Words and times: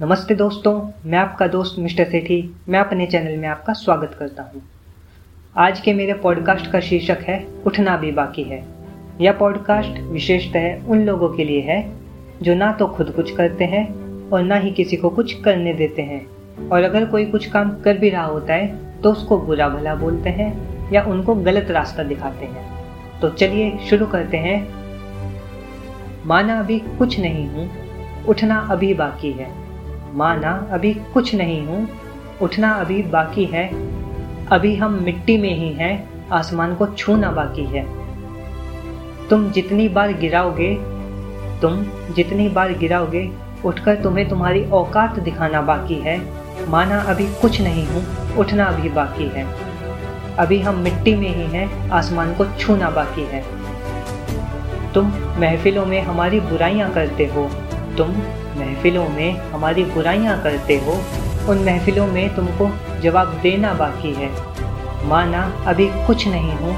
नमस्ते 0.00 0.34
दोस्तों, 0.34 0.92
मैं 1.06 1.18
आपका 1.18 1.46
दोस्त 1.46 1.78
मिस्टर 1.78 2.04
सेठी, 2.04 2.54
मैं 2.68 2.80
अपने 2.80 3.06
चैनल 3.06 3.36
में 3.36 3.48
आपका 3.48 3.72
स्वागत 3.72 4.16
करता 4.18 4.42
हूँ। 4.42 4.62
आज 5.56 5.80
के 5.80 5.92
मेरे 5.94 6.12
पॉडकास्ट 6.12 6.70
का 6.70 6.80
शीर्षक 6.80 7.18
है, 7.20 7.46
उठना 7.66 7.96
भी 7.96 8.12
बाकी 8.12 8.42
है। 8.42 8.64
यह 9.20 9.32
पॉडकास्ट 9.32 10.00
विशेषतः 10.00 10.86
उन 10.86 11.04
लोगों 11.04 11.28
के 11.28 11.44
लिए 11.44 11.60
है, 11.60 11.92
जो 12.42 12.54
ना 12.54 12.72
तो 12.72 12.86
खुद 12.86 13.10
कुछ 13.10 13.30
करते 13.30 13.64
हैं 13.64 13.84
और 14.30 14.42
ना 14.42 14.56
ही 14.56 14.70
किसी 14.70 14.96
को 14.96 15.10
कुछ 15.10 15.40
करने 15.42 15.74
देते 15.74 16.02
हैं। 16.02 16.68
और 16.68 16.82
अगर 16.82 17.04
कोई 17.04 17.26
कुछ 17.26 17.46
काम 17.46 17.80
कर 17.80 17.98
भी 17.98 18.10
रहा 18.10 18.24
होता 18.24 18.54
है 18.54 19.00
तो 19.00 19.12
उसको 19.12 19.38
बुरा 19.38 19.68
भला 19.68 19.94
बोलते 19.94 20.30
हैं 20.30 20.92
या 20.92 21.02
उनको 21.02 21.34
गलत 21.34 21.70
रास्ता 21.70 22.02
दिखाते 22.02 22.46
हैं। 22.46 23.20
तो 23.20 23.28
चलिए 23.28 23.78
शुरू 23.90 24.06
करते 24.06 24.36
हैं। 24.36 24.66
माना 26.26 26.60
अभी 26.60 26.78
कुछ 26.78 27.20
नहीं 27.20 27.48
हूँ, 27.48 27.70
उठना 28.28 28.66
अभी 28.70 28.94
बाकी 28.94 29.32
है। 29.32 29.65
माना 30.16 30.68
अभी 30.72 30.94
कुछ 30.94 31.34
नहीं 31.34 31.66
हूँ, 31.66 31.88
उठना 32.42 32.72
अभी 32.72 33.02
बाकी 33.02 33.44
है। 33.44 33.70
अभी 34.46 34.76
हम 34.76 34.92
मिट्टी 35.02 35.36
में 35.36 35.56
ही 35.56 35.72
हैं, 35.72 36.08
आसमान 36.28 36.74
को 36.74 36.86
छूना 36.86 37.30
बाकी 37.30 37.64
है। 37.64 37.86
तुम 39.28 39.50
जितनी 39.50 39.88
बार 39.88 40.12
गिराओगे, 40.12 40.74
तुम 41.60 41.86
जितनी 42.14 42.48
बार 42.48 42.72
गिराओगे, 42.72 43.30
उठकर 43.64 44.02
तुम्हें 44.02 44.28
तुम्हारी 44.28 44.64
औकात 44.64 45.18
दिखाना 45.18 45.62
बाकी 45.62 45.94
है। 45.94 46.18
माना 46.68 47.00
अभी 47.00 47.26
कुछ 47.26 47.60
नहीं 47.60 47.86
हूँ, 47.86 48.04
उठना 48.36 48.64
अभी 48.64 48.88
बाकी 48.88 49.28
है। 49.28 49.46
अभी 50.36 50.60
हम 50.60 50.76
मिट्टी 50.76 51.14
में 51.14 51.28
ही 51.28 51.56
हैं, 51.56 51.90
आसमान 51.90 52.34
को 52.34 52.46
छूना 52.58 52.90
बाकी 52.90 53.22
है। 53.22 53.44
तुम 54.92 55.06
महफिलों 55.38 55.86
में 55.86 56.02
हमारी 56.02 56.40
बुराइयाँ 56.40 56.92
करते 56.92 57.26
हो। 57.26 57.65
तुम 57.96 58.08
महफिलों 58.58 59.08
में 59.08 59.38
हमारी 59.52 59.84
बुराइयाँ 59.84 60.42
करते 60.42 60.76
हो, 60.76 60.92
उन 61.50 61.58
महफिलों 61.58 62.06
में 62.06 62.36
तुमको 62.36 62.70
जवाब 63.00 63.28
देना 63.42 63.74
बाकी 63.74 64.12
है। 64.12 64.30
माना 65.08 65.64
अभी 65.66 65.86
कुछ 66.06 66.26
नहीं 66.28 66.52
हूँ, 66.52 66.76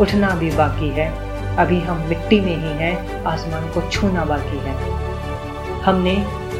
उठना 0.00 0.30
भी 0.30 0.50
बाकी 0.50 0.88
है। 0.88 1.28
अभी 1.56 1.80
हम 1.80 1.98
मिट्टी 2.08 2.40
में 2.40 2.56
ही 2.56 2.72
हैं, 2.84 3.24
आसमान 3.24 3.68
को 3.68 3.90
छूना 3.90 4.24
बाकी 4.24 4.58
है। 4.58 4.74
हमने 5.82 6.14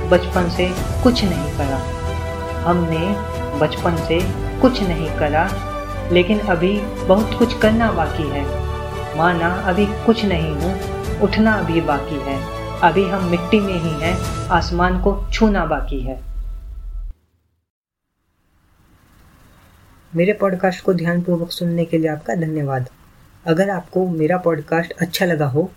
बचपन 0.08 0.48
से 0.48 0.68
कुछ 1.02 1.24
नहीं 1.24 1.56
करा। 1.56 1.80
हमने 2.62 2.98
बचपन 3.58 3.96
से 3.96 4.20
कुछ 4.60 4.82
नहीं 4.82 5.10
करा, 5.18 5.48
लेकिन 6.12 6.38
अभी 6.38 6.80
बहुत 6.80 7.38
कुछ 7.38 7.58
करना 7.58 7.92
बाकी 7.92 8.28
है। 8.28 8.44
माना 9.18 9.48
अभी 9.48 9.86
कुछ 9.86 10.24
नहीं 10.24 10.54
हूँ, 10.54 10.74
उठना 11.20 11.52
अभी 11.52 11.80
बाकी 11.80 12.14
है। 12.14 12.57
अभी 12.82 13.02
हम 13.04 13.24
मिट्टी 13.30 13.58
में 13.60 13.72
ही 13.74 13.90
हैं, 14.00 14.14
आसमान 14.48 15.00
को 15.02 15.14
छूना 15.32 15.64
बाकी 15.66 15.98
है। 16.00 16.14
मेरे 20.12 20.32
पॉडकास्ट 20.32 20.84
को 20.84 20.94
ध्यानपूर्वक 20.94 21.50
सुनने 21.50 21.84
के 21.84 21.98
लिए 21.98 22.08
आपका 22.08 22.34
धन्यवाद। 22.34 22.88
अगर 23.44 23.70
आपको 23.70 24.06
मेरा 24.08 24.36
पॉडकास्ट 24.38 24.92
अच्छा 24.92 25.26
लगा 25.26 25.46
हो 25.46 25.70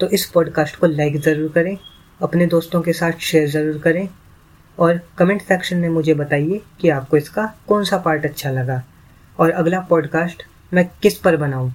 तो 0.00 0.08
इस 0.08 0.26
पॉडकास्ट 0.30 0.76
को 0.76 0.86
लाइक 0.86 1.20
ज़रूर 1.20 1.52
करें, 1.52 1.76
अपने 2.20 2.46
दोस्तों 2.46 2.82
के 2.82 2.92
साथ 2.92 3.18
शेयर 3.22 3.48
ज़रूर 3.48 3.78
करें, 3.78 4.08
और 4.78 5.00
कमेंट 5.18 5.42
सेक्शन 5.42 5.76
में 5.76 5.88
मुझे 5.90 6.14
बताइए 6.16 6.60
कि 6.80 6.88
आपको 6.90 7.16
इसका 7.16 7.52
कौन 7.68 7.84
सा 7.84 7.98
पार्ट 7.98 8.26
अच्छा 8.26 8.50
लगा। 8.50 8.82
और 9.38 9.50
अगला 9.52 9.80
पॉडकास्ट 9.80 10.42
मैं 10.72 10.88
किस 11.02 11.18
पर 11.18 11.36
बनाऊँ। 11.36 11.72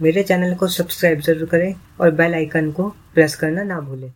मेरे 0.00 0.22
चैनल 0.22 0.54
को 0.54 0.66
सब्सक्राइब 0.68 1.20
ज़रूर 1.20 1.48
करें 1.48 1.74
और 2.00 2.10
बेल 2.14 2.34
आइकन 2.34 2.70
को 2.72 2.88
प्रेस 3.14 3.34
करना 3.36 3.62
ना 3.64 3.80
भूलें। 3.80 4.10